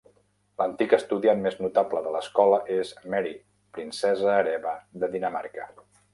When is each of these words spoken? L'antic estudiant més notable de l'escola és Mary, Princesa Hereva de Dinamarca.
L'antic 0.59 0.95
estudiant 0.97 1.43
més 1.43 1.57
notable 1.65 2.01
de 2.07 2.13
l'escola 2.15 2.59
és 2.77 2.95
Mary, 3.15 3.35
Princesa 3.79 4.35
Hereva 4.39 4.75
de 5.05 5.13
Dinamarca. 5.19 5.71